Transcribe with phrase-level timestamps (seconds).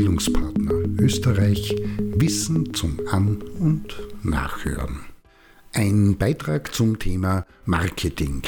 [0.00, 5.00] Bildungspartner Österreich Wissen zum An- und Nachhören.
[5.74, 8.40] Ein Beitrag zum Thema Marketing.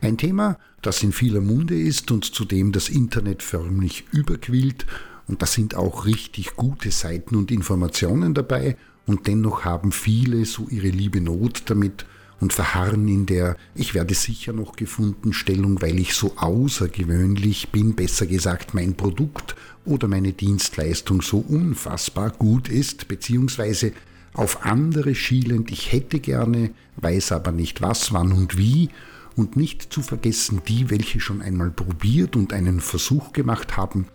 [0.00, 4.86] Ein Thema, das in vieler Munde ist und zu dem das Internet förmlich überquillt.
[5.26, 8.76] Und da sind auch richtig gute Seiten und Informationen dabei.
[9.04, 12.06] Und dennoch haben viele so ihre liebe Not damit
[12.40, 17.94] und verharren in der ich werde sicher noch gefunden Stellung, weil ich so außergewöhnlich bin,
[17.94, 19.54] besser gesagt mein Produkt
[19.84, 23.92] oder meine Dienstleistung so unfassbar gut ist, beziehungsweise
[24.32, 28.88] auf andere schielend, ich hätte gerne, weiß aber nicht was, wann und wie,
[29.36, 34.06] und nicht zu vergessen die, welche schon einmal probiert und einen Versuch gemacht haben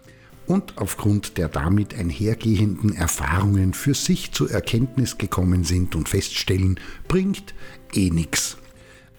[0.48, 7.54] und aufgrund der damit einhergehenden Erfahrungen für sich zur Erkenntnis gekommen sind und feststellen, bringt
[7.94, 8.58] eh nix.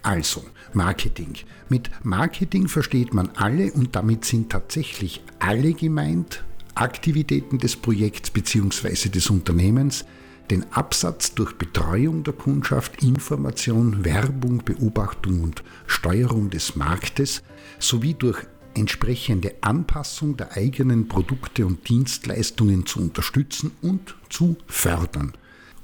[0.02, 1.34] Also, Marketing.
[1.68, 6.44] Mit Marketing versteht man alle und damit sind tatsächlich alle gemeint,
[6.74, 9.08] Aktivitäten des Projekts bzw.
[9.08, 10.04] des Unternehmens,
[10.50, 17.42] den Absatz durch Betreuung der Kundschaft, Information, Werbung, Beobachtung und Steuerung des Marktes
[17.78, 18.38] sowie durch
[18.76, 25.32] entsprechende Anpassung der eigenen Produkte und Dienstleistungen zu unterstützen und zu fördern.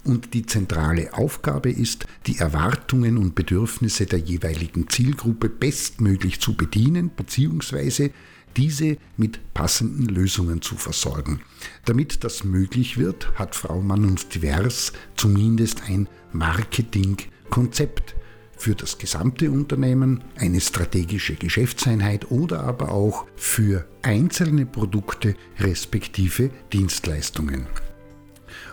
[0.05, 7.11] Und die zentrale Aufgabe ist, die Erwartungen und Bedürfnisse der jeweiligen Zielgruppe bestmöglich zu bedienen
[7.11, 8.11] bzw.
[8.57, 11.41] diese mit passenden Lösungen zu versorgen.
[11.85, 18.17] Damit das möglich wird, hat Frau Mann und Divers zumindest ein Marketingkonzept
[18.63, 27.67] für das gesamte Unternehmen, eine strategische Geschäftseinheit oder aber auch für einzelne Produkte respektive Dienstleistungen.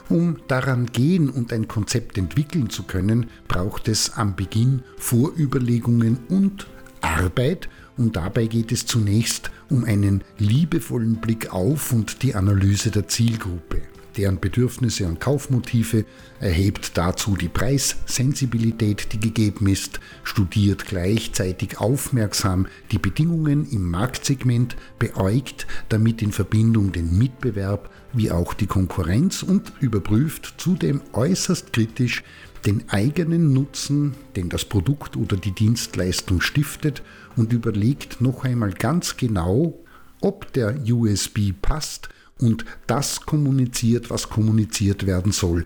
[0.07, 6.67] Um daran gehen und ein Konzept entwickeln zu können, braucht es am Beginn Vorüberlegungen und
[7.01, 13.07] Arbeit und dabei geht es zunächst um einen liebevollen Blick auf und die Analyse der
[13.07, 13.81] Zielgruppe
[14.19, 16.03] deren Bedürfnisse und Kaufmotive,
[16.41, 25.67] erhebt dazu die Preissensibilität, die gegeben ist, studiert gleichzeitig aufmerksam die Bedingungen im Marktsegment, beäugt
[25.87, 32.23] damit in Verbindung den Mitbewerb wie auch die Konkurrenz und überprüft zudem äußerst kritisch
[32.65, 37.03] den eigenen Nutzen, den das Produkt oder die Dienstleistung stiftet
[37.37, 39.79] und überlegt noch einmal ganz genau,
[40.19, 42.09] ob der USB passt
[42.39, 45.65] und das kommuniziert, was kommuniziert werden soll,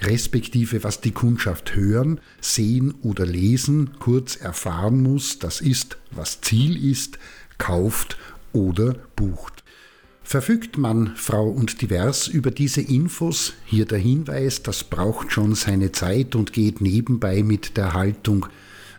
[0.00, 6.90] respektive was die Kundschaft hören, sehen oder lesen, kurz erfahren muss, das ist, was Ziel
[6.90, 7.18] ist,
[7.58, 8.16] kauft
[8.52, 9.62] oder bucht.
[10.22, 15.92] Verfügt man Frau und Divers über diese Infos, hier der Hinweis, das braucht schon seine
[15.92, 18.46] Zeit und geht nebenbei mit der Haltung,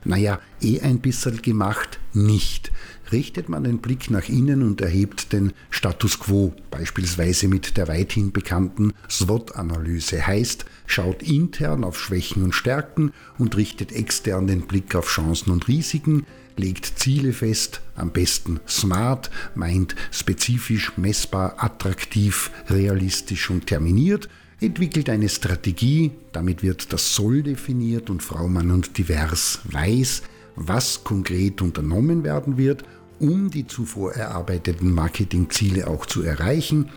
[0.03, 2.71] naja, eh ein bisschen gemacht, nicht
[3.11, 8.31] richtet man den Blick nach innen und erhebt den Status quo, beispielsweise mit der weithin
[8.31, 15.07] bekannten SWOT-Analyse, heißt, schaut intern auf Schwächen und Stärken und richtet extern den Blick auf
[15.07, 16.25] Chancen und Risiken,
[16.57, 24.29] legt Ziele fest, am besten smart, meint spezifisch, messbar, attraktiv, realistisch und terminiert,
[24.61, 30.23] entwickelt eine Strategie, damit wird das Soll definiert und Frau Mann und Divers weiß,
[30.55, 32.83] was konkret unternommen werden wird,
[33.19, 36.89] um die zuvor erarbeiteten Marketingziele auch zu erreichen,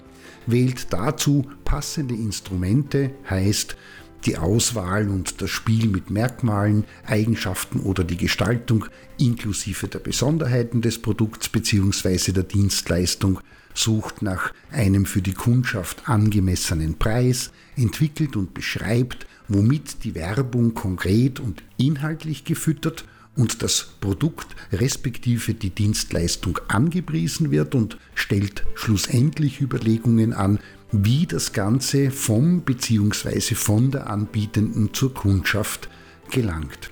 [0.47, 3.77] wählt dazu passende Instrumente, heißt
[4.25, 8.87] die Auswahl und das Spiel mit Merkmalen, Eigenschaften oder die Gestaltung
[9.19, 12.33] inklusive der Besonderheiten des Produkts bzw.
[12.33, 13.41] der Dienstleistung,
[13.75, 21.39] sucht nach einem für die Kundschaft angemessenen Preis, entwickelt und beschreibt, womit die Werbung konkret
[21.39, 23.05] und inhaltlich gefüttert
[23.39, 30.59] und das Produkt respektive die Dienstleistung angepriesen wird und stellt schlussendlich Überlegungen an,
[30.91, 33.55] wie das Ganze vom bzw.
[33.55, 35.89] von der Anbietenden zur Kundschaft
[36.31, 36.91] gelangt.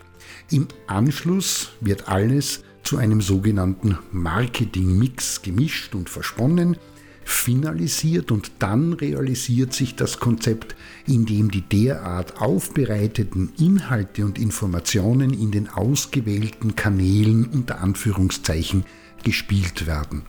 [0.50, 6.76] Im Anschluss wird alles zu einem sogenannten Marketing-Mix gemischt und versponnen,
[7.26, 10.76] finalisiert und dann realisiert sich das Konzept,
[11.08, 18.84] indem die derart aufbereiteten Inhalte und Informationen in den ausgewählten Kanälen unter Anführungszeichen
[19.24, 20.22] gespielt werden.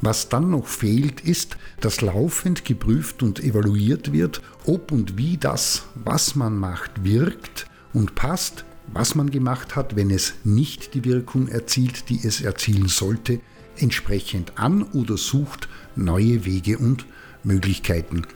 [0.00, 5.84] Was dann noch fehlt, ist, dass laufend geprüft und evaluiert wird, ob und wie das,
[5.94, 11.46] was man macht, wirkt und passt, was man gemacht hat, wenn es nicht die Wirkung
[11.46, 13.40] erzielt, die es erzielen sollte,
[13.76, 17.06] entsprechend an oder sucht neue Wege und
[17.44, 18.26] Möglichkeiten.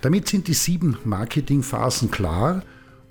[0.00, 2.62] Damit sind die sieben Marketingphasen klar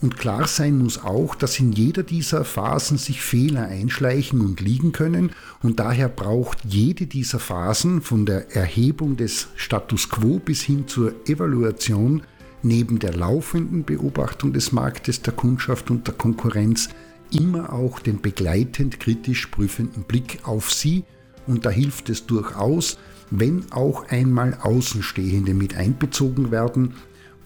[0.02, 4.92] Und klar sein muss auch, dass in jeder dieser Phasen sich Fehler einschleichen und liegen
[4.92, 5.32] können
[5.64, 11.14] und daher braucht jede dieser Phasen von der Erhebung des Status quo bis hin zur
[11.28, 12.24] Evaluation
[12.62, 16.90] neben der laufenden Beobachtung des Marktes, der Kundschaft und der Konkurrenz
[17.32, 21.04] immer auch den begleitend kritisch prüfenden Blick auf sie
[21.48, 22.98] und da hilft es durchaus,
[23.32, 26.94] wenn auch einmal Außenstehende mit einbezogen werden,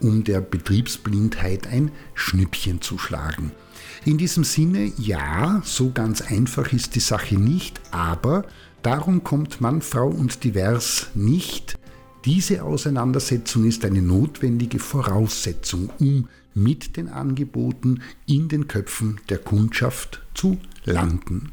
[0.00, 3.52] um der Betriebsblindheit ein Schnippchen zu schlagen.
[4.04, 8.44] In diesem Sinne, ja, so ganz einfach ist die Sache nicht, aber
[8.82, 11.78] darum kommt Mann, Frau und Divers nicht.
[12.24, 20.22] Diese Auseinandersetzung ist eine notwendige Voraussetzung, um mit den Angeboten in den Köpfen der Kundschaft
[20.34, 21.52] zu landen.